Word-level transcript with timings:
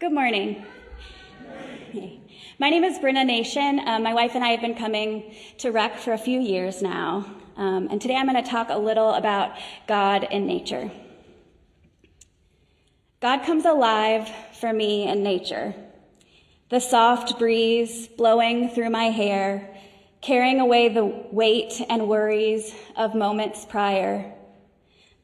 Good 0.00 0.12
morning. 0.12 0.64
My 2.60 2.70
name 2.70 2.84
is 2.84 3.00
Brenna 3.00 3.26
Nation. 3.26 3.80
Uh, 3.84 3.98
my 3.98 4.14
wife 4.14 4.36
and 4.36 4.44
I 4.44 4.50
have 4.50 4.60
been 4.60 4.76
coming 4.76 5.34
to 5.58 5.72
Rec 5.72 5.98
for 5.98 6.12
a 6.12 6.18
few 6.18 6.38
years 6.38 6.80
now. 6.80 7.26
Um, 7.56 7.88
and 7.90 8.00
today 8.00 8.14
I'm 8.14 8.28
going 8.28 8.40
to 8.40 8.48
talk 8.48 8.68
a 8.70 8.78
little 8.78 9.12
about 9.14 9.58
God 9.88 10.22
and 10.30 10.46
nature. 10.46 10.88
God 13.18 13.42
comes 13.44 13.64
alive 13.64 14.30
for 14.60 14.72
me 14.72 15.08
in 15.08 15.24
nature. 15.24 15.74
The 16.68 16.78
soft 16.78 17.36
breeze 17.36 18.06
blowing 18.06 18.68
through 18.68 18.90
my 18.90 19.06
hair, 19.06 19.76
carrying 20.20 20.60
away 20.60 20.90
the 20.90 21.06
weight 21.06 21.82
and 21.88 22.06
worries 22.06 22.72
of 22.94 23.16
moments 23.16 23.66
prior. 23.68 24.32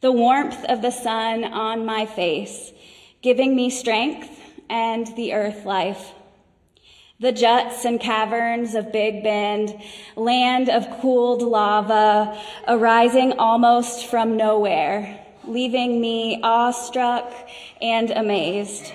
The 0.01 0.11
warmth 0.11 0.65
of 0.65 0.83
the 0.83 0.91
sun 0.91 1.45
on 1.45 1.87
my 1.87 2.07
face, 2.07 2.73
giving 3.23 3.55
me 3.55 3.71
strength 3.71 4.41
and 4.69 5.07
the 5.17 5.33
earth 5.33 5.65
life. 5.65 6.13
The 7.21 7.33
juts 7.33 7.85
and 7.85 8.01
caverns 8.01 8.75
of 8.75 8.93
Big 8.93 9.23
Bend, 9.23 9.81
land 10.17 10.69
of 10.69 11.01
cooled 11.01 11.43
lava, 11.43 12.39
arising 12.67 13.35
almost 13.39 14.07
from 14.07 14.37
nowhere, 14.37 15.25
leaving 15.45 16.01
me 16.01 16.41
awestruck 16.43 17.33
and 17.81 18.11
amazed. 18.11 18.93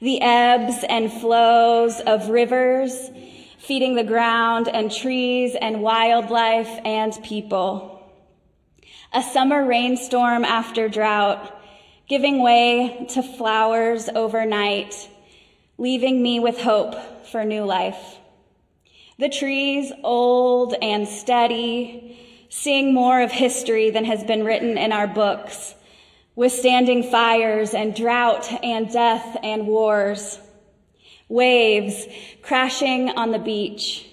The 0.00 0.20
ebbs 0.20 0.84
and 0.88 1.12
flows 1.12 2.00
of 2.00 2.28
rivers, 2.28 3.10
feeding 3.58 3.94
the 3.94 4.04
ground 4.04 4.68
and 4.68 4.90
trees 4.90 5.54
and 5.54 5.82
wildlife 5.82 6.80
and 6.84 7.12
people. 7.22 8.10
A 9.12 9.22
summer 9.22 9.64
rainstorm 9.64 10.44
after 10.44 10.88
drought, 10.88 11.61
giving 12.12 12.42
way 12.42 13.06
to 13.08 13.22
flowers 13.22 14.06
overnight, 14.14 15.08
leaving 15.78 16.22
me 16.22 16.38
with 16.38 16.60
hope 16.60 16.94
for 17.28 17.42
new 17.42 17.64
life. 17.64 18.18
The 19.18 19.30
trees, 19.30 19.90
old 20.04 20.74
and 20.82 21.08
steady, 21.08 22.20
seeing 22.50 22.92
more 22.92 23.22
of 23.22 23.32
history 23.32 23.88
than 23.88 24.04
has 24.04 24.22
been 24.24 24.44
written 24.44 24.76
in 24.76 24.92
our 24.92 25.06
books, 25.06 25.74
withstanding 26.36 27.02
fires 27.02 27.72
and 27.72 27.96
drought 27.96 28.46
and 28.62 28.92
death 28.92 29.38
and 29.42 29.66
wars. 29.66 30.38
Waves 31.30 32.06
crashing 32.42 33.08
on 33.08 33.30
the 33.30 33.38
beach, 33.38 34.06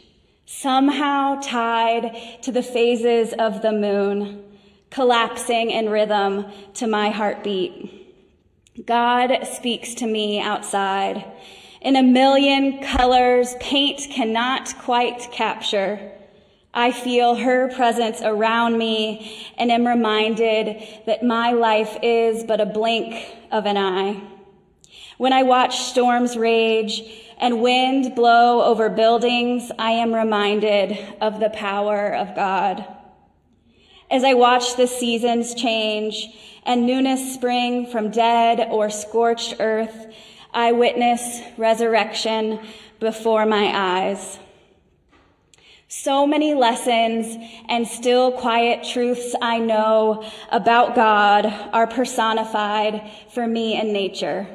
somehow 0.45 1.41
tied 1.41 2.15
to 2.43 2.53
the 2.53 2.63
phases 2.63 3.33
of 3.33 3.61
the 3.61 3.73
moon 3.73 4.48
collapsing 4.89 5.71
in 5.71 5.89
rhythm 5.89 6.45
to 6.75 6.87
my 6.87 7.09
heartbeat. 7.09 8.85
God 8.85 9.45
speaks 9.45 9.93
to 9.95 10.07
me 10.07 10.39
outside 10.39 11.25
in 11.81 11.95
a 11.95 12.03
million 12.03 12.83
colors 12.83 13.55
paint 13.59 14.07
cannot 14.11 14.73
quite 14.79 15.29
capture. 15.31 16.11
I 16.73 16.91
feel 16.91 17.35
her 17.35 17.73
presence 17.73 18.21
around 18.21 18.77
me 18.77 19.47
and 19.57 19.71
am 19.71 19.87
reminded 19.87 20.83
that 21.05 21.23
my 21.23 21.51
life 21.51 21.97
is 22.03 22.43
but 22.43 22.61
a 22.61 22.65
blink 22.65 23.15
of 23.51 23.65
an 23.65 23.77
eye. 23.77 24.21
When 25.17 25.33
I 25.33 25.43
watch 25.43 25.79
storms 25.79 26.37
rage 26.37 27.01
and 27.37 27.61
wind 27.61 28.13
blow 28.13 28.61
over 28.61 28.89
buildings, 28.89 29.71
I 29.79 29.91
am 29.91 30.13
reminded 30.13 30.97
of 31.21 31.39
the 31.39 31.49
power 31.49 32.13
of 32.13 32.35
God. 32.35 32.85
As 34.11 34.23
I 34.23 34.33
watch 34.33 34.75
the 34.75 34.87
seasons 34.87 35.53
change 35.53 36.29
and 36.63 36.87
newness 36.87 37.35
spring 37.35 37.85
from 37.85 38.09
dead 38.09 38.67
or 38.71 38.89
scorched 38.89 39.57
earth, 39.59 40.07
I 40.51 40.71
witness 40.71 41.41
resurrection 41.57 42.59
before 42.99 43.45
my 43.45 43.71
eyes. 43.71 44.39
So 45.87 46.25
many 46.25 46.55
lessons 46.55 47.37
and 47.67 47.87
still 47.87 48.31
quiet 48.31 48.83
truths 48.83 49.35
I 49.43 49.59
know 49.59 50.27
about 50.51 50.95
God 50.95 51.45
are 51.45 51.85
personified 51.85 53.11
for 53.31 53.45
me 53.45 53.79
in 53.79 53.93
nature. 53.93 54.47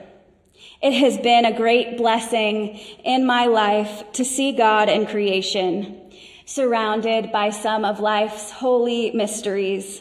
It 0.83 0.95
has 0.95 1.17
been 1.17 1.45
a 1.45 1.57
great 1.57 1.97
blessing 1.97 2.77
in 3.05 3.25
my 3.25 3.47
life 3.47 4.11
to 4.15 4.25
see 4.25 4.51
God 4.51 4.89
in 4.89 5.07
creation 5.07 6.01
surrounded 6.45 7.33
by 7.33 7.51
some 7.51 7.85
of 7.85 8.01
life's 8.01 8.51
holy 8.51 9.11
mysteries. 9.13 10.01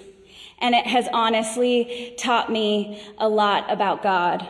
And 0.60 0.76
it 0.76 0.86
has 0.88 1.08
honestly 1.14 2.16
taught 2.18 2.52
me 2.52 3.02
a 3.18 3.28
lot 3.28 3.72
about 3.72 4.04
God. 4.04 4.48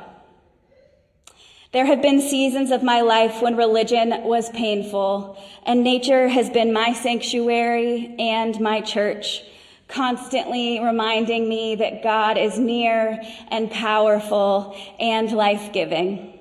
There 1.72 1.88
have 1.88 2.04
been 2.04 2.22
seasons 2.22 2.70
of 2.70 2.84
my 2.84 3.02
life 3.02 3.42
when 3.42 3.56
religion 3.56 4.12
was 4.24 4.48
painful, 4.52 5.42
and 5.66 5.84
nature 5.84 6.28
has 6.28 6.52
been 6.52 6.72
my 6.72 6.94
sanctuary 6.94 8.16
and 8.20 8.60
my 8.60 8.82
church, 8.82 9.42
constantly 9.88 10.80
reminding 10.80 11.50
me 11.50 11.74
that 11.76 12.04
God 12.04 12.38
is 12.38 12.60
near 12.60 13.20
and 13.48 13.72
powerful 13.72 14.78
and 15.00 15.32
life 15.32 15.74
giving. 15.74 16.33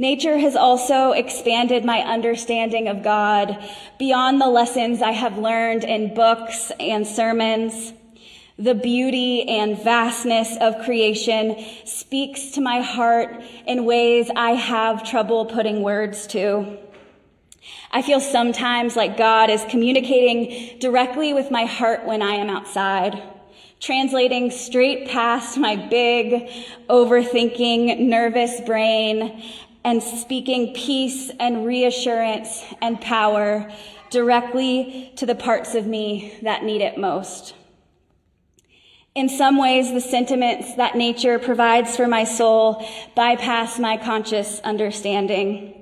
Nature 0.00 0.38
has 0.38 0.56
also 0.56 1.12
expanded 1.12 1.84
my 1.84 1.98
understanding 1.98 2.88
of 2.88 3.02
God 3.02 3.62
beyond 3.98 4.40
the 4.40 4.46
lessons 4.46 5.02
I 5.02 5.10
have 5.10 5.36
learned 5.36 5.84
in 5.84 6.14
books 6.14 6.72
and 6.80 7.06
sermons. 7.06 7.92
The 8.58 8.74
beauty 8.74 9.46
and 9.46 9.76
vastness 9.76 10.56
of 10.58 10.82
creation 10.86 11.62
speaks 11.84 12.52
to 12.52 12.62
my 12.62 12.80
heart 12.80 13.42
in 13.66 13.84
ways 13.84 14.30
I 14.34 14.52
have 14.52 15.04
trouble 15.04 15.44
putting 15.44 15.82
words 15.82 16.26
to. 16.28 16.78
I 17.92 18.00
feel 18.00 18.20
sometimes 18.20 18.96
like 18.96 19.18
God 19.18 19.50
is 19.50 19.62
communicating 19.68 20.78
directly 20.78 21.34
with 21.34 21.50
my 21.50 21.66
heart 21.66 22.06
when 22.06 22.22
I 22.22 22.36
am 22.36 22.48
outside, 22.48 23.22
translating 23.80 24.50
straight 24.50 25.08
past 25.08 25.58
my 25.58 25.76
big, 25.76 26.48
overthinking, 26.88 27.98
nervous 27.98 28.62
brain 28.62 29.42
and 29.84 30.02
speaking 30.02 30.74
peace 30.74 31.30
and 31.40 31.66
reassurance 31.66 32.64
and 32.82 33.00
power 33.00 33.70
directly 34.10 35.12
to 35.16 35.26
the 35.26 35.34
parts 35.34 35.74
of 35.74 35.86
me 35.86 36.34
that 36.42 36.64
need 36.64 36.82
it 36.82 36.98
most. 36.98 37.54
In 39.14 39.28
some 39.28 39.58
ways, 39.58 39.92
the 39.92 40.00
sentiments 40.00 40.76
that 40.76 40.96
nature 40.96 41.38
provides 41.38 41.96
for 41.96 42.06
my 42.06 42.24
soul 42.24 42.86
bypass 43.16 43.78
my 43.78 43.96
conscious 43.96 44.60
understanding. 44.60 45.74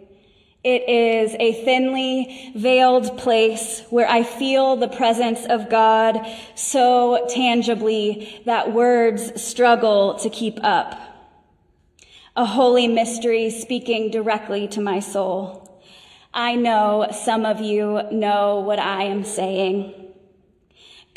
It 0.65 0.89
is 0.89 1.37
a 1.39 1.65
thinly 1.65 2.53
veiled 2.57 3.17
place 3.19 3.83
where 3.91 4.09
I 4.09 4.23
feel 4.23 4.77
the 4.77 4.89
presence 4.89 5.45
of 5.47 5.71
God 5.71 6.19
so 6.55 7.27
tangibly 7.31 8.43
that 8.45 8.73
words 8.73 9.41
struggle 9.41 10.15
to 10.17 10.31
keep 10.31 10.59
up 10.63 11.08
a 12.39 12.45
holy 12.45 12.87
mystery 12.87 13.51
speaking 13.51 14.13
directly 14.13 14.69
to 14.69 14.81
my 14.81 15.01
soul. 15.01 15.83
I 16.33 16.55
know 16.55 17.09
some 17.11 17.45
of 17.45 17.61
you 17.61 18.03
know 18.13 18.61
what 18.61 18.79
I 18.79 19.03
am 19.03 19.25
saying. 19.25 19.93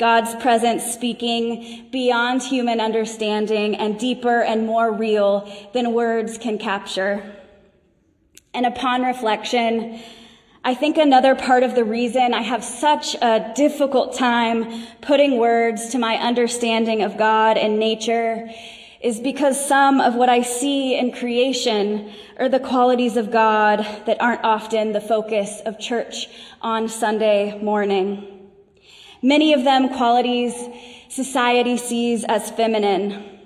God's 0.00 0.34
presence 0.42 0.82
speaking 0.82 1.86
beyond 1.92 2.42
human 2.42 2.80
understanding 2.80 3.76
and 3.76 4.00
deeper 4.00 4.42
and 4.42 4.66
more 4.66 4.90
real 4.90 5.48
than 5.72 5.92
words 5.92 6.38
can 6.38 6.58
capture. 6.58 7.36
And 8.52 8.66
upon 8.66 9.02
reflection, 9.02 10.00
I 10.64 10.74
think 10.74 10.98
another 10.98 11.36
part 11.36 11.62
of 11.62 11.76
the 11.76 11.84
reason 11.84 12.34
I 12.34 12.42
have 12.42 12.64
such 12.64 13.14
a 13.22 13.52
difficult 13.54 14.16
time 14.16 14.88
putting 15.02 15.38
words 15.38 15.90
to 15.90 16.00
my 16.00 16.16
understanding 16.16 17.02
of 17.02 17.16
God 17.16 17.56
and 17.58 17.78
nature 17.78 18.50
is 19.02 19.18
because 19.18 19.66
some 19.66 20.00
of 20.00 20.14
what 20.14 20.28
I 20.28 20.42
see 20.42 20.96
in 20.96 21.12
creation 21.12 22.12
are 22.38 22.48
the 22.48 22.60
qualities 22.60 23.16
of 23.16 23.32
God 23.32 23.80
that 24.06 24.20
aren't 24.20 24.44
often 24.44 24.92
the 24.92 25.00
focus 25.00 25.60
of 25.66 25.78
church 25.78 26.28
on 26.60 26.88
Sunday 26.88 27.60
morning. 27.60 28.50
Many 29.20 29.52
of 29.52 29.64
them 29.64 29.88
qualities 29.88 30.54
society 31.08 31.76
sees 31.76 32.24
as 32.24 32.50
feminine. 32.50 33.40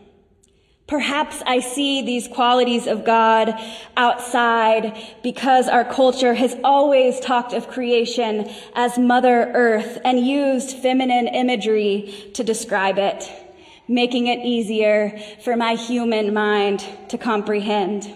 Perhaps 0.86 1.42
I 1.46 1.60
see 1.60 2.02
these 2.02 2.28
qualities 2.28 2.86
of 2.86 3.04
God 3.04 3.52
outside 3.96 4.96
because 5.22 5.68
our 5.68 5.84
culture 5.84 6.34
has 6.34 6.56
always 6.62 7.18
talked 7.18 7.52
of 7.52 7.68
creation 7.68 8.48
as 8.74 8.96
Mother 8.96 9.50
Earth 9.52 9.98
and 10.04 10.24
used 10.24 10.76
feminine 10.76 11.26
imagery 11.26 12.30
to 12.34 12.44
describe 12.44 12.98
it 12.98 13.45
making 13.88 14.26
it 14.26 14.44
easier 14.44 15.18
for 15.42 15.56
my 15.56 15.74
human 15.74 16.34
mind 16.34 16.84
to 17.08 17.18
comprehend. 17.18 18.12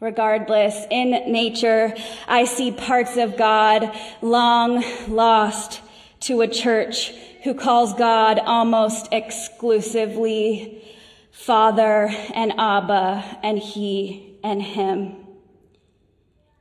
Regardless, 0.00 0.86
in 0.90 1.10
nature, 1.32 1.92
I 2.26 2.44
see 2.44 2.70
parts 2.70 3.16
of 3.16 3.36
God 3.36 3.90
long 4.22 4.84
lost 5.08 5.80
to 6.20 6.40
a 6.40 6.48
church 6.48 7.12
who 7.42 7.54
calls 7.54 7.94
God 7.94 8.38
almost 8.38 9.08
exclusively 9.12 10.84
Father 11.32 12.10
and 12.34 12.52
Abba 12.58 13.38
and 13.42 13.58
he 13.58 14.38
and 14.44 14.62
him. 14.62 15.16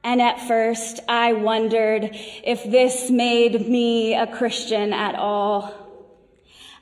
And 0.04 0.22
at 0.22 0.48
first 0.48 1.00
I 1.10 1.34
wondered 1.34 2.10
if 2.44 2.64
this 2.64 3.10
made 3.10 3.68
me 3.68 4.16
a 4.16 4.28
Christian 4.28 4.94
at 4.94 5.16
all. 5.16 5.87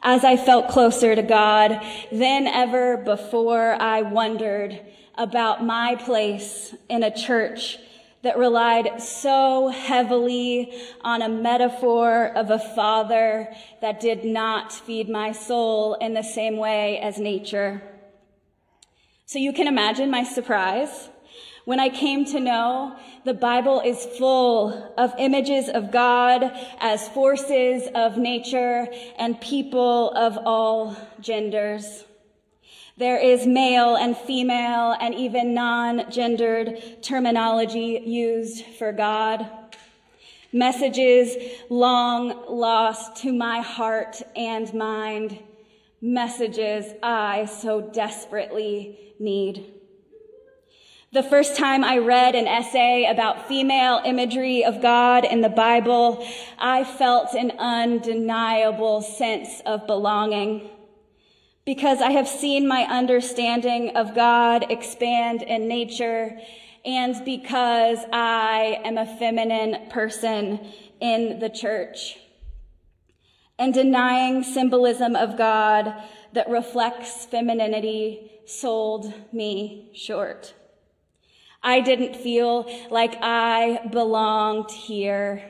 As 0.08 0.24
I 0.24 0.38
felt 0.38 0.68
closer 0.68 1.16
to 1.16 1.24
God 1.24 1.82
than 2.12 2.46
ever 2.46 2.96
before, 2.96 3.74
I 3.82 4.04
wondered 4.04 4.80
about 5.16 5.66
my 5.66 5.96
place 5.96 6.76
in 6.88 7.02
a 7.02 7.10
church 7.10 7.80
that 8.22 8.38
relied 8.38 9.02
so 9.02 9.70
heavily 9.70 10.80
on 11.02 11.24
a 11.24 11.28
metaphor 11.28 12.28
of 12.36 12.52
a 12.52 12.60
father 12.60 13.52
that 13.82 14.00
did 14.00 14.24
not 14.24 14.72
feed 14.72 15.10
my 15.10 15.32
soul 15.32 15.96
in 15.96 16.14
the 16.14 16.22
same 16.22 16.58
way 16.58 17.00
as 17.00 17.18
nature. 17.18 17.82
So 19.26 19.40
you 19.40 19.54
can 19.54 19.68
imagine 19.68 20.12
my 20.12 20.24
surprise 20.24 21.10
when 21.66 21.80
I 21.80 21.90
came 21.90 22.26
to 22.26 22.40
know 22.40 22.96
the 23.26 23.34
Bible 23.34 23.82
is 23.84 24.06
full 24.06 24.94
of 24.98 25.14
images 25.18 25.68
of 25.68 25.92
God 25.92 26.52
as 26.80 27.10
forces 27.10 27.90
of 27.94 28.18
nature 28.18 28.88
and 29.18 29.42
people 29.42 30.12
of 30.12 30.38
all 30.46 30.96
genders. 31.20 32.06
There 32.98 33.18
is 33.18 33.46
male 33.46 33.96
and 33.96 34.16
female 34.16 34.96
and 35.02 35.14
even 35.14 35.54
non-gendered 35.54 37.04
terminology 37.04 38.02
used 38.06 38.64
for 38.78 38.94
God. 38.94 39.50
Messages 40.54 41.36
long 41.70 42.46
lost 42.48 43.18
to 43.24 43.34
my 43.34 43.60
heart 43.60 44.22
and 44.38 44.74
mind. 44.74 45.40
Messages 46.00 46.94
I 47.04 47.46
so 47.46 47.82
desperately 47.82 49.14
need. 49.20 49.75
The 51.16 51.24
first 51.24 51.56
time 51.56 51.86
I 51.86 52.00
read 52.00 52.36
an 52.36 52.46
essay 52.46 53.06
about 53.06 53.48
female 53.48 54.02
imagery 54.04 54.66
of 54.66 54.82
God 54.82 55.24
in 55.24 55.40
the 55.40 55.48
Bible, 55.48 56.28
I 56.60 56.84
felt 56.84 57.34
an 57.34 57.54
undeniable 57.58 59.02
sense 59.02 59.62
of 59.66 59.88
belonging 59.88 60.70
because 61.66 62.02
I 62.02 62.12
have 62.12 62.28
seen 62.28 62.68
my 62.68 62.82
understanding 62.82 63.96
of 63.96 64.14
God 64.14 64.70
expand 64.70 65.42
in 65.42 65.70
nature 65.70 66.38
and 66.84 67.24
because 67.24 68.00
I 68.12 68.82
am 68.84 68.98
a 68.98 69.18
feminine 69.18 69.90
person 69.90 70.68
in 71.00 71.40
the 71.40 71.50
church. 71.50 72.18
And 73.58 73.74
denying 73.74 74.44
symbolism 74.44 75.16
of 75.16 75.38
God 75.38 75.94
that 76.34 76.50
reflects 76.50 77.26
femininity 77.26 78.32
sold 78.46 79.14
me 79.32 79.92
short. 79.94 80.54
I 81.66 81.82
didn't 81.82 82.16
feel 82.16 82.72
like 82.92 83.18
I 83.24 83.88
belonged 83.92 84.70
here. 84.70 85.44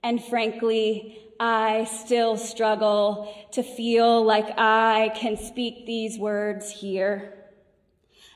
And 0.00 0.24
frankly, 0.24 1.18
I 1.40 1.84
still 1.84 2.36
struggle 2.36 3.34
to 3.52 3.64
feel 3.64 4.24
like 4.24 4.56
I 4.56 5.10
can 5.16 5.36
speak 5.36 5.86
these 5.86 6.18
words 6.18 6.70
here. 6.70 7.34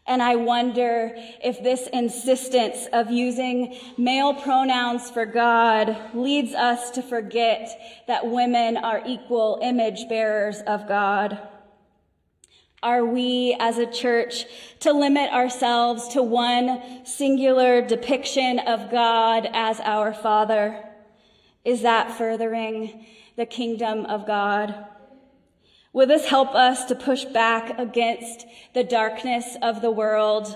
And 0.07 0.23
I 0.23 0.35
wonder 0.35 1.13
if 1.43 1.63
this 1.63 1.87
insistence 1.93 2.89
of 2.93 3.13
using 3.13 3.79
male 3.97 4.35
pronouns 4.35 5.09
for 5.09 5.25
God 5.25 5.97
leads 6.15 6.53
us 6.53 6.91
to 6.91 7.03
forget 7.03 8.03
that 8.09 8.27
women 8.27 8.77
are 8.77 9.03
equal 9.07 9.61
image 9.63 10.09
bearers 10.09 10.61
of 10.67 10.89
God. 10.89 11.39
Are 12.85 13.03
we 13.03 13.57
as 13.59 13.79
a 13.79 13.91
church 13.91 14.45
to 14.81 14.93
limit 14.93 15.33
ourselves 15.33 16.09
to 16.09 16.23
one 16.23 17.07
singular 17.07 17.81
depiction 17.81 18.59
of 18.59 18.91
God 18.91 19.49
as 19.55 19.81
our 19.81 20.13
Father? 20.13 20.85
Is 21.65 21.81
that 21.81 22.11
furthering 22.11 23.07
the 23.37 23.47
kingdom 23.47 24.05
of 24.05 24.27
God? 24.27 24.85
Will 25.95 26.07
this 26.07 26.27
help 26.27 26.55
us 26.55 26.85
to 26.85 26.95
push 26.95 27.25
back 27.25 27.79
against 27.79 28.45
the 28.75 28.85
darkness 28.85 29.57
of 29.63 29.81
the 29.81 29.91
world? 29.91 30.55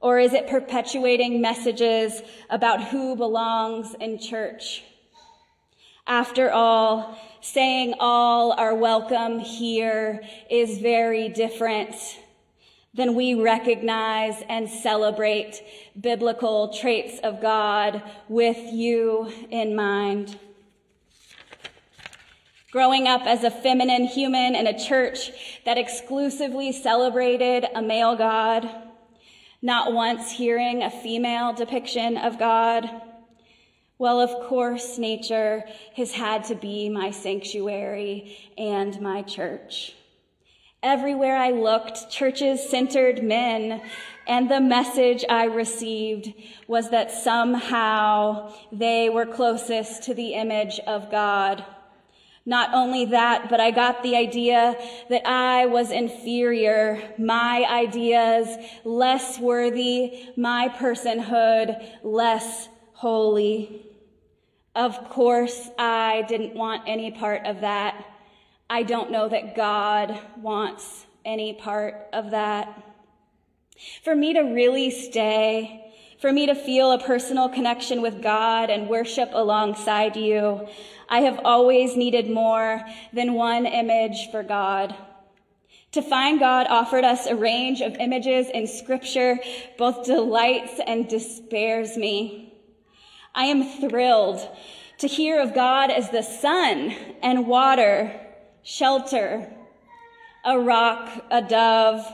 Or 0.00 0.20
is 0.20 0.34
it 0.34 0.46
perpetuating 0.46 1.40
messages 1.40 2.22
about 2.50 2.84
who 2.84 3.16
belongs 3.16 3.96
in 3.98 4.20
church? 4.20 4.84
After 6.08 6.50
all, 6.50 7.18
saying 7.42 7.96
all 8.00 8.52
are 8.52 8.74
welcome 8.74 9.40
here 9.40 10.22
is 10.50 10.78
very 10.78 11.28
different 11.28 11.94
than 12.94 13.14
we 13.14 13.34
recognize 13.34 14.42
and 14.48 14.70
celebrate 14.70 15.62
biblical 16.00 16.72
traits 16.72 17.20
of 17.20 17.42
God 17.42 18.02
with 18.26 18.56
you 18.56 19.30
in 19.50 19.76
mind. 19.76 20.38
Growing 22.72 23.06
up 23.06 23.26
as 23.26 23.44
a 23.44 23.50
feminine 23.50 24.06
human 24.06 24.54
in 24.54 24.66
a 24.66 24.78
church 24.78 25.60
that 25.66 25.76
exclusively 25.76 26.72
celebrated 26.72 27.66
a 27.74 27.82
male 27.82 28.16
God, 28.16 28.66
not 29.60 29.92
once 29.92 30.30
hearing 30.30 30.82
a 30.82 30.90
female 30.90 31.52
depiction 31.52 32.16
of 32.16 32.38
God. 32.38 33.07
Well, 34.00 34.20
of 34.20 34.46
course, 34.46 34.96
nature 34.96 35.64
has 35.96 36.12
had 36.12 36.44
to 36.44 36.54
be 36.54 36.88
my 36.88 37.10
sanctuary 37.10 38.38
and 38.56 39.00
my 39.00 39.22
church. 39.22 39.96
Everywhere 40.84 41.36
I 41.36 41.50
looked, 41.50 42.08
churches 42.08 42.62
centered 42.62 43.24
men, 43.24 43.82
and 44.28 44.48
the 44.48 44.60
message 44.60 45.24
I 45.28 45.46
received 45.46 46.32
was 46.68 46.90
that 46.90 47.10
somehow 47.10 48.52
they 48.70 49.08
were 49.08 49.26
closest 49.26 50.04
to 50.04 50.14
the 50.14 50.34
image 50.34 50.78
of 50.86 51.10
God. 51.10 51.64
Not 52.46 52.72
only 52.72 53.04
that, 53.06 53.50
but 53.50 53.58
I 53.58 53.72
got 53.72 54.04
the 54.04 54.14
idea 54.14 54.76
that 55.10 55.26
I 55.26 55.66
was 55.66 55.90
inferior, 55.90 57.02
my 57.18 57.66
ideas 57.68 58.48
less 58.84 59.40
worthy, 59.40 60.28
my 60.36 60.68
personhood 60.68 61.84
less 62.04 62.68
holy. 62.92 63.87
Of 64.74 65.08
course, 65.10 65.70
I 65.78 66.24
didn't 66.28 66.54
want 66.54 66.82
any 66.86 67.10
part 67.10 67.46
of 67.46 67.60
that. 67.62 68.04
I 68.70 68.82
don't 68.82 69.10
know 69.10 69.28
that 69.28 69.56
God 69.56 70.20
wants 70.36 71.06
any 71.24 71.54
part 71.54 72.08
of 72.12 72.30
that. 72.30 72.82
For 74.04 74.14
me 74.14 74.34
to 74.34 74.40
really 74.40 74.90
stay, 74.90 75.92
for 76.20 76.32
me 76.32 76.46
to 76.46 76.54
feel 76.54 76.92
a 76.92 76.98
personal 76.98 77.48
connection 77.48 78.02
with 78.02 78.22
God 78.22 78.70
and 78.70 78.88
worship 78.88 79.30
alongside 79.32 80.16
you, 80.16 80.66
I 81.08 81.20
have 81.20 81.40
always 81.44 81.96
needed 81.96 82.28
more 82.28 82.82
than 83.12 83.34
one 83.34 83.66
image 83.66 84.30
for 84.30 84.42
God. 84.42 84.94
To 85.92 86.02
find 86.02 86.38
God 86.38 86.66
offered 86.68 87.04
us 87.04 87.26
a 87.26 87.36
range 87.36 87.80
of 87.80 87.94
images 87.94 88.48
in 88.52 88.66
scripture, 88.66 89.38
both 89.78 90.04
delights 90.04 90.80
and 90.86 91.08
despairs 91.08 91.96
me. 91.96 92.47
I 93.38 93.44
am 93.44 93.62
thrilled 93.62 94.40
to 94.98 95.06
hear 95.06 95.40
of 95.40 95.54
God 95.54 95.92
as 95.92 96.10
the 96.10 96.22
sun 96.22 96.92
and 97.22 97.46
water 97.46 98.20
shelter, 98.64 99.48
a 100.44 100.58
rock, 100.58 101.24
a 101.30 101.40
dove, 101.40 102.04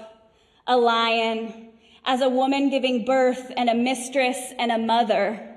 a 0.66 0.76
lion, 0.76 1.70
as 2.04 2.20
a 2.20 2.28
woman 2.28 2.68
giving 2.68 3.06
birth 3.06 3.50
and 3.56 3.70
a 3.70 3.74
mistress 3.74 4.52
and 4.58 4.70
a 4.70 4.76
mother. 4.76 5.56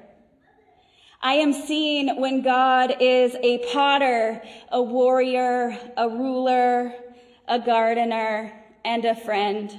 I 1.21 1.33
am 1.33 1.51
seen 1.51 2.15
when 2.15 2.43
God 2.43 2.95
is 3.01 3.35
a 3.43 3.57
potter, 3.73 4.41
a 4.71 4.81
warrior, 4.81 5.77
a 5.97 6.07
ruler, 6.07 6.93
a 7.45 7.59
gardener, 7.59 8.53
and 8.85 9.03
a 9.03 9.15
friend. 9.15 9.77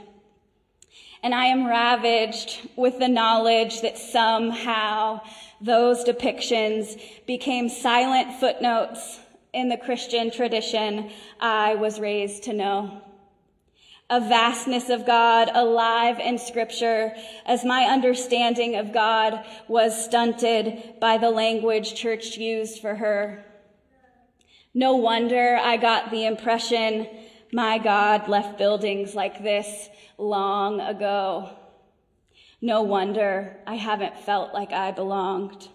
And 1.22 1.34
I 1.34 1.46
am 1.46 1.66
ravaged 1.66 2.68
with 2.76 2.98
the 2.98 3.08
knowledge 3.08 3.80
that 3.80 3.96
somehow 3.96 5.22
those 5.60 6.04
depictions 6.04 7.00
became 7.26 7.68
silent 7.68 8.38
footnotes 8.38 9.20
in 9.52 9.68
the 9.68 9.76
Christian 9.76 10.30
tradition 10.30 11.10
I 11.40 11.74
was 11.74 11.98
raised 11.98 12.44
to 12.44 12.52
know. 12.52 13.02
A 14.10 14.20
vastness 14.20 14.88
of 14.88 15.04
God 15.04 15.50
alive 15.52 16.18
in 16.18 16.38
scripture 16.38 17.14
as 17.44 17.64
my 17.64 17.84
understanding 17.84 18.76
of 18.76 18.92
God 18.92 19.44
was 19.66 20.04
stunted 20.04 20.94
by 21.00 21.18
the 21.18 21.30
language 21.30 21.94
church 21.94 22.38
used 22.38 22.80
for 22.80 22.94
her. 22.94 23.44
No 24.72 24.96
wonder 24.96 25.58
I 25.60 25.76
got 25.76 26.10
the 26.10 26.24
impression 26.24 27.06
my 27.52 27.78
God 27.78 28.28
left 28.28 28.58
buildings 28.58 29.14
like 29.14 29.42
this 29.42 29.88
long 30.16 30.80
ago. 30.80 31.50
No 32.60 32.82
wonder 32.82 33.56
I 33.66 33.74
haven't 33.76 34.18
felt 34.20 34.52
like 34.52 34.72
I 34.72 34.90
belonged. 34.90 35.68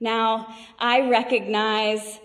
Now 0.00 0.54
I 0.78 1.08
recognize 1.08 2.18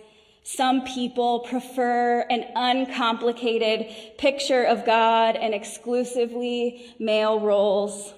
Some 0.47 0.83
people 0.83 1.39
prefer 1.39 2.21
an 2.29 2.45
uncomplicated 2.55 3.87
picture 4.19 4.63
of 4.63 4.85
God 4.85 5.35
and 5.35 5.55
exclusively 5.55 6.93
male 6.99 7.39
roles. 7.39 8.13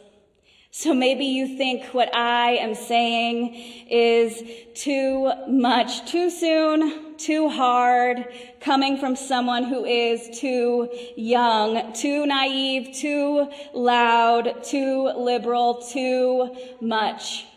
So 0.79 0.93
maybe 0.93 1.25
you 1.25 1.57
think 1.57 1.85
what 1.85 2.15
I 2.15 2.57
am 2.57 2.75
saying 2.75 3.55
is 3.89 4.43
too 4.75 5.31
much, 5.47 6.05
too 6.05 6.29
soon, 6.29 7.17
too 7.17 7.49
hard, 7.49 8.31
coming 8.61 8.99
from 8.99 9.15
someone 9.15 9.63
who 9.63 9.85
is 9.85 10.39
too 10.39 10.87
young, 11.15 11.93
too 11.93 12.27
naive, 12.27 12.95
too 12.95 13.49
loud, 13.73 14.63
too 14.63 15.11
liberal, 15.17 15.81
too 15.81 16.55
much. 16.79 17.47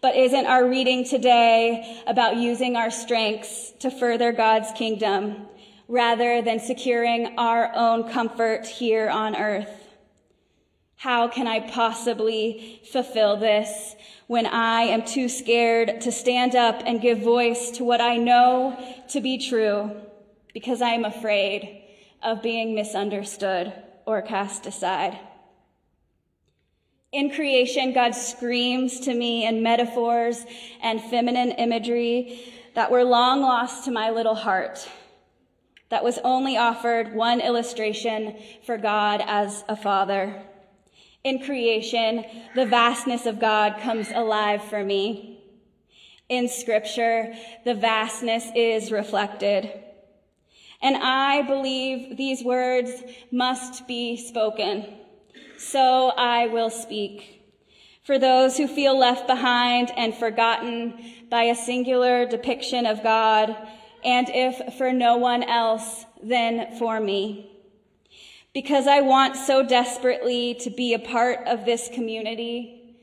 But 0.00 0.16
isn't 0.16 0.46
our 0.46 0.66
reading 0.66 1.04
today 1.04 2.02
about 2.06 2.38
using 2.38 2.74
our 2.74 2.90
strengths 2.90 3.72
to 3.80 3.90
further 3.90 4.32
God's 4.32 4.72
kingdom 4.72 5.46
rather 5.88 6.40
than 6.40 6.58
securing 6.58 7.38
our 7.38 7.70
own 7.74 8.10
comfort 8.10 8.64
here 8.64 9.10
on 9.10 9.36
earth? 9.36 9.83
How 10.96 11.28
can 11.28 11.46
I 11.46 11.60
possibly 11.60 12.80
fulfill 12.90 13.36
this 13.36 13.94
when 14.26 14.46
I 14.46 14.82
am 14.82 15.04
too 15.04 15.28
scared 15.28 16.00
to 16.00 16.12
stand 16.12 16.54
up 16.54 16.82
and 16.86 17.00
give 17.00 17.18
voice 17.18 17.70
to 17.72 17.84
what 17.84 18.00
I 18.00 18.16
know 18.16 18.78
to 19.10 19.20
be 19.20 19.38
true 19.38 19.90
because 20.52 20.80
I 20.80 20.90
am 20.90 21.04
afraid 21.04 21.82
of 22.22 22.42
being 22.42 22.74
misunderstood 22.74 23.72
or 24.06 24.22
cast 24.22 24.66
aside? 24.66 25.18
In 27.12 27.30
creation, 27.30 27.92
God 27.92 28.12
screams 28.12 28.98
to 29.00 29.14
me 29.14 29.46
in 29.46 29.62
metaphors 29.62 30.44
and 30.82 31.00
feminine 31.00 31.52
imagery 31.52 32.52
that 32.74 32.90
were 32.90 33.04
long 33.04 33.40
lost 33.40 33.84
to 33.84 33.92
my 33.92 34.10
little 34.10 34.34
heart, 34.34 34.88
that 35.90 36.02
was 36.02 36.18
only 36.24 36.56
offered 36.56 37.14
one 37.14 37.40
illustration 37.40 38.36
for 38.66 38.76
God 38.76 39.22
as 39.24 39.64
a 39.68 39.76
father. 39.76 40.42
In 41.24 41.38
creation, 41.38 42.22
the 42.54 42.66
vastness 42.66 43.24
of 43.24 43.40
God 43.40 43.80
comes 43.80 44.10
alive 44.10 44.62
for 44.62 44.84
me. 44.84 45.40
In 46.28 46.48
scripture, 46.48 47.34
the 47.64 47.72
vastness 47.72 48.44
is 48.54 48.92
reflected. 48.92 49.70
And 50.82 50.98
I 50.98 51.40
believe 51.40 52.18
these 52.18 52.44
words 52.44 53.02
must 53.30 53.88
be 53.88 54.18
spoken. 54.18 54.86
So 55.56 56.08
I 56.10 56.46
will 56.48 56.68
speak. 56.68 57.42
For 58.02 58.18
those 58.18 58.58
who 58.58 58.68
feel 58.68 58.98
left 58.98 59.26
behind 59.26 59.92
and 59.96 60.14
forgotten 60.14 61.24
by 61.30 61.44
a 61.44 61.54
singular 61.54 62.26
depiction 62.26 62.84
of 62.84 63.02
God, 63.02 63.56
and 64.04 64.28
if 64.28 64.74
for 64.76 64.92
no 64.92 65.16
one 65.16 65.42
else, 65.42 66.04
then 66.22 66.76
for 66.78 67.00
me 67.00 67.53
because 68.54 68.86
I 68.86 69.00
want 69.00 69.36
so 69.36 69.66
desperately 69.66 70.54
to 70.60 70.70
be 70.70 70.94
a 70.94 70.98
part 70.98 71.40
of 71.46 71.64
this 71.64 71.90
community, 71.92 72.96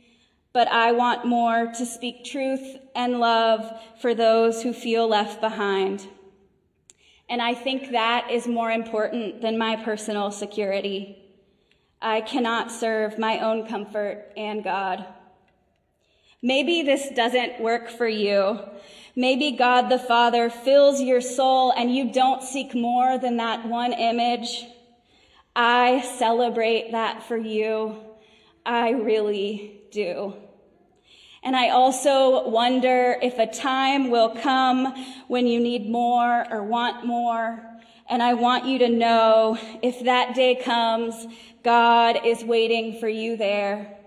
but 0.53 0.69
I 0.69 0.93
want 0.93 1.25
more 1.25 1.67
to 1.77 1.85
speak 1.85 2.23
truth 2.23 2.77
and 2.95 3.19
love 3.19 3.69
for 4.01 4.15
those 4.15 4.63
who 4.63 4.71
feel 4.71 5.07
left 5.07 5.41
behind. 5.41 6.07
And 7.29 7.41
I 7.41 7.53
think 7.53 7.91
that 7.91 8.31
is 8.31 8.47
more 8.47 8.71
important 8.71 9.41
than 9.41 9.57
my 9.57 9.75
personal 9.75 10.31
security. 10.31 11.17
I 12.01 12.21
cannot 12.21 12.71
serve 12.71 13.19
my 13.19 13.39
own 13.39 13.67
comfort 13.67 14.31
and 14.37 14.63
God. 14.63 15.05
Maybe 16.41 16.81
this 16.81 17.09
doesn't 17.09 17.61
work 17.61 17.89
for 17.89 18.07
you. 18.07 18.59
Maybe 19.15 19.51
God 19.51 19.89
the 19.89 19.99
Father 19.99 20.49
fills 20.49 21.01
your 21.01 21.21
soul 21.21 21.73
and 21.75 21.93
you 21.93 22.11
don't 22.11 22.41
seek 22.41 22.73
more 22.73 23.17
than 23.17 23.37
that 23.37 23.65
one 23.65 23.91
image 23.91 24.65
I 25.55 26.01
celebrate 26.17 26.91
that 26.91 27.23
for 27.23 27.37
you. 27.37 27.97
I 28.65 28.91
really 28.91 29.81
do. 29.91 30.33
And 31.43 31.55
I 31.55 31.69
also 31.69 32.47
wonder 32.47 33.17
if 33.21 33.39
a 33.39 33.47
time 33.47 34.11
will 34.11 34.35
come 34.35 34.93
when 35.27 35.47
you 35.47 35.59
need 35.59 35.89
more 35.89 36.45
or 36.51 36.63
want 36.63 37.05
more. 37.05 37.65
And 38.07 38.21
I 38.21 38.35
want 38.35 38.65
you 38.65 38.77
to 38.79 38.89
know 38.89 39.57
if 39.81 40.03
that 40.05 40.35
day 40.35 40.55
comes, 40.55 41.27
God 41.63 42.19
is 42.25 42.43
waiting 42.43 42.99
for 42.99 43.09
you 43.09 43.37
there. 43.37 43.97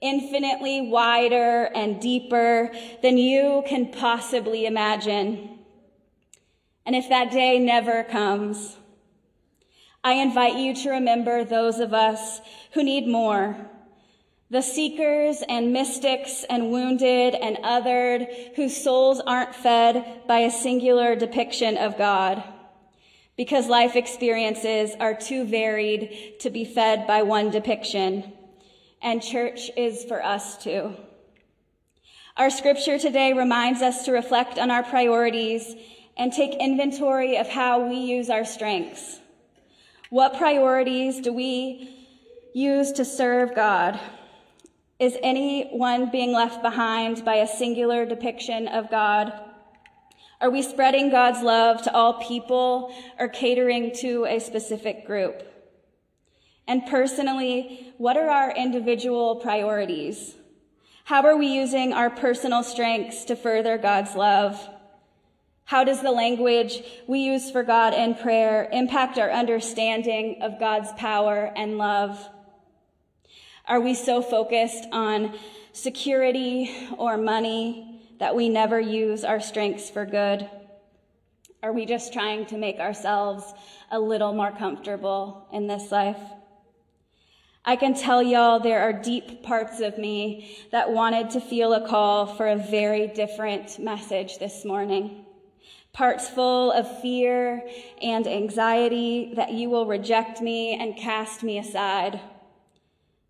Infinitely 0.00 0.88
wider 0.88 1.70
and 1.74 2.00
deeper 2.00 2.70
than 3.02 3.16
you 3.16 3.62
can 3.66 3.92
possibly 3.92 4.66
imagine. 4.66 5.58
And 6.84 6.96
if 6.96 7.08
that 7.08 7.30
day 7.30 7.58
never 7.58 8.04
comes, 8.04 8.76
I 10.06 10.12
invite 10.12 10.54
you 10.54 10.72
to 10.72 10.90
remember 10.90 11.42
those 11.42 11.80
of 11.80 11.92
us 11.92 12.40
who 12.74 12.84
need 12.84 13.08
more. 13.08 13.56
The 14.50 14.62
seekers 14.62 15.42
and 15.48 15.72
mystics 15.72 16.44
and 16.48 16.70
wounded 16.70 17.34
and 17.34 17.56
othered 17.64 18.54
whose 18.54 18.76
souls 18.76 19.18
aren't 19.18 19.52
fed 19.52 20.22
by 20.28 20.38
a 20.38 20.50
singular 20.52 21.16
depiction 21.16 21.76
of 21.76 21.98
God 21.98 22.40
because 23.36 23.66
life 23.66 23.96
experiences 23.96 24.92
are 25.00 25.12
too 25.12 25.44
varied 25.44 26.36
to 26.38 26.50
be 26.50 26.64
fed 26.64 27.08
by 27.08 27.22
one 27.22 27.50
depiction. 27.50 28.32
And 29.02 29.20
church 29.20 29.72
is 29.76 30.04
for 30.04 30.24
us 30.24 30.56
too. 30.62 30.94
Our 32.36 32.50
scripture 32.50 33.00
today 33.00 33.32
reminds 33.32 33.82
us 33.82 34.04
to 34.04 34.12
reflect 34.12 34.56
on 34.56 34.70
our 34.70 34.84
priorities 34.84 35.74
and 36.16 36.32
take 36.32 36.54
inventory 36.54 37.38
of 37.38 37.48
how 37.48 37.88
we 37.88 37.96
use 37.96 38.30
our 38.30 38.44
strengths. 38.44 39.18
What 40.10 40.38
priorities 40.38 41.20
do 41.20 41.32
we 41.32 42.06
use 42.54 42.92
to 42.92 43.04
serve 43.04 43.56
God? 43.56 43.98
Is 45.00 45.18
anyone 45.20 46.10
being 46.10 46.32
left 46.32 46.62
behind 46.62 47.24
by 47.24 47.36
a 47.36 47.48
singular 47.48 48.06
depiction 48.06 48.68
of 48.68 48.88
God? 48.88 49.32
Are 50.40 50.50
we 50.50 50.62
spreading 50.62 51.10
God's 51.10 51.42
love 51.42 51.82
to 51.82 51.92
all 51.92 52.22
people 52.22 52.94
or 53.18 53.28
catering 53.28 53.92
to 53.96 54.26
a 54.26 54.38
specific 54.38 55.06
group? 55.06 55.42
And 56.68 56.86
personally, 56.86 57.92
what 57.98 58.16
are 58.16 58.30
our 58.30 58.52
individual 58.52 59.36
priorities? 59.36 60.36
How 61.04 61.24
are 61.26 61.36
we 61.36 61.48
using 61.48 61.92
our 61.92 62.10
personal 62.10 62.62
strengths 62.62 63.24
to 63.24 63.34
further 63.34 63.76
God's 63.76 64.14
love? 64.14 64.68
How 65.66 65.82
does 65.82 66.00
the 66.00 66.12
language 66.12 66.80
we 67.08 67.18
use 67.18 67.50
for 67.50 67.64
God 67.64 67.92
in 67.92 68.14
prayer 68.14 68.68
impact 68.70 69.18
our 69.18 69.32
understanding 69.32 70.40
of 70.40 70.60
God's 70.60 70.92
power 70.92 71.52
and 71.56 71.76
love? 71.76 72.16
Are 73.66 73.80
we 73.80 73.94
so 73.94 74.22
focused 74.22 74.84
on 74.92 75.36
security 75.72 76.70
or 76.96 77.16
money 77.16 78.00
that 78.20 78.36
we 78.36 78.48
never 78.48 78.78
use 78.78 79.24
our 79.24 79.40
strengths 79.40 79.90
for 79.90 80.06
good? 80.06 80.48
Are 81.64 81.72
we 81.72 81.84
just 81.84 82.12
trying 82.12 82.46
to 82.46 82.56
make 82.56 82.78
ourselves 82.78 83.52
a 83.90 83.98
little 83.98 84.32
more 84.32 84.52
comfortable 84.52 85.48
in 85.52 85.66
this 85.66 85.90
life? 85.90 86.20
I 87.64 87.74
can 87.74 87.94
tell 87.94 88.22
y'all 88.22 88.60
there 88.60 88.82
are 88.82 88.92
deep 88.92 89.42
parts 89.42 89.80
of 89.80 89.98
me 89.98 90.58
that 90.70 90.92
wanted 90.92 91.30
to 91.30 91.40
feel 91.40 91.72
a 91.72 91.88
call 91.88 92.26
for 92.26 92.46
a 92.46 92.56
very 92.56 93.08
different 93.08 93.80
message 93.80 94.38
this 94.38 94.64
morning 94.64 95.24
parts 95.92 96.28
full 96.28 96.72
of 96.72 97.00
fear 97.00 97.66
and 98.02 98.26
anxiety 98.26 99.32
that 99.34 99.52
you 99.52 99.70
will 99.70 99.86
reject 99.86 100.42
me 100.42 100.74
and 100.74 100.96
cast 100.96 101.42
me 101.42 101.58
aside. 101.58 102.20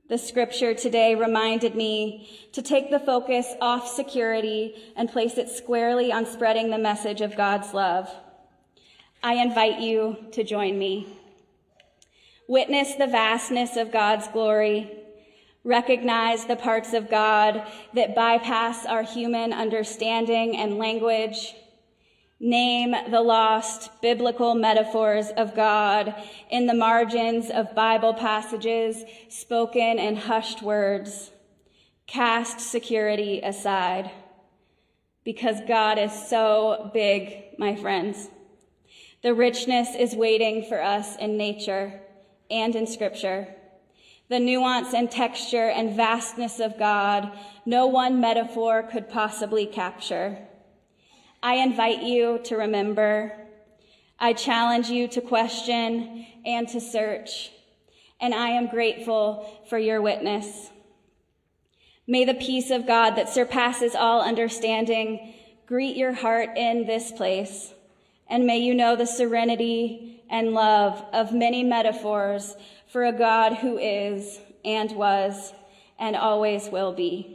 The 0.08 0.18
scripture 0.18 0.74
today 0.74 1.14
reminded 1.14 1.74
me 1.74 2.48
to 2.52 2.62
take 2.62 2.90
the 2.90 3.00
focus 3.00 3.54
off 3.60 3.88
security 3.88 4.92
and 4.96 5.10
place 5.10 5.38
it 5.38 5.48
squarely 5.48 6.12
on 6.12 6.26
spreading 6.26 6.70
the 6.70 6.78
message 6.78 7.20
of 7.20 7.36
God's 7.36 7.72
love. 7.74 8.12
I 9.22 9.34
invite 9.34 9.80
you 9.80 10.16
to 10.32 10.44
join 10.44 10.78
me. 10.78 11.08
Witness 12.48 12.94
the 12.94 13.08
vastness 13.08 13.76
of 13.76 13.90
God's 13.90 14.28
glory. 14.28 14.90
Recognize 15.64 16.46
the 16.46 16.54
parts 16.54 16.94
of 16.94 17.10
God 17.10 17.66
that 17.94 18.14
bypass 18.14 18.86
our 18.86 19.02
human 19.02 19.52
understanding 19.52 20.56
and 20.56 20.78
language 20.78 21.54
Name 22.38 22.94
the 23.10 23.22
lost 23.22 24.02
biblical 24.02 24.54
metaphors 24.54 25.30
of 25.30 25.56
God 25.56 26.14
in 26.50 26.66
the 26.66 26.74
margins 26.74 27.48
of 27.50 27.74
Bible 27.74 28.12
passages 28.12 29.04
spoken 29.30 29.98
in 29.98 30.16
hushed 30.16 30.60
words. 30.60 31.30
Cast 32.06 32.60
security 32.60 33.40
aside 33.40 34.10
because 35.24 35.56
God 35.66 35.98
is 35.98 36.12
so 36.12 36.90
big, 36.92 37.58
my 37.58 37.74
friends. 37.74 38.28
The 39.22 39.34
richness 39.34 39.96
is 39.96 40.14
waiting 40.14 40.62
for 40.68 40.80
us 40.80 41.16
in 41.16 41.38
nature 41.38 42.00
and 42.50 42.76
in 42.76 42.86
scripture. 42.86 43.48
The 44.28 44.38
nuance 44.38 44.92
and 44.92 45.10
texture 45.10 45.68
and 45.70 45.96
vastness 45.96 46.60
of 46.60 46.78
God, 46.78 47.32
no 47.64 47.86
one 47.86 48.20
metaphor 48.20 48.82
could 48.82 49.08
possibly 49.08 49.64
capture. 49.64 50.46
I 51.42 51.56
invite 51.56 52.02
you 52.02 52.40
to 52.44 52.56
remember. 52.56 53.32
I 54.18 54.32
challenge 54.32 54.88
you 54.88 55.08
to 55.08 55.20
question 55.20 56.26
and 56.44 56.68
to 56.68 56.80
search. 56.80 57.50
And 58.20 58.34
I 58.34 58.48
am 58.50 58.68
grateful 58.68 59.62
for 59.68 59.78
your 59.78 60.00
witness. 60.00 60.70
May 62.06 62.24
the 62.24 62.34
peace 62.34 62.70
of 62.70 62.86
God 62.86 63.16
that 63.16 63.28
surpasses 63.28 63.94
all 63.94 64.22
understanding 64.22 65.34
greet 65.66 65.96
your 65.96 66.12
heart 66.12 66.50
in 66.56 66.86
this 66.86 67.10
place. 67.12 67.74
And 68.28 68.46
may 68.46 68.58
you 68.58 68.74
know 68.74 68.96
the 68.96 69.06
serenity 69.06 70.22
and 70.30 70.54
love 70.54 71.04
of 71.12 71.32
many 71.32 71.62
metaphors 71.62 72.56
for 72.86 73.04
a 73.04 73.12
God 73.12 73.54
who 73.54 73.76
is 73.78 74.40
and 74.64 74.92
was 74.92 75.52
and 75.98 76.16
always 76.16 76.68
will 76.68 76.92
be. 76.92 77.32